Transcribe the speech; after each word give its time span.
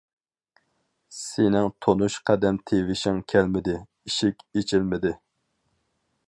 سېنىڭ 1.17 1.67
تونۇش 1.85 2.15
قەدەم 2.29 2.57
تىۋىشىڭ 2.71 3.21
كەلمىدى، 3.35 3.77
ئىشىك 3.85 4.43
ئېچىلمىدى. 4.59 5.15